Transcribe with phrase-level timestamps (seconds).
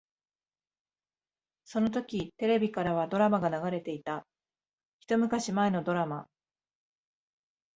[1.63, 4.25] そのときテレビからはドラマが流れていた。
[4.99, 6.25] 一昔前のドラマ。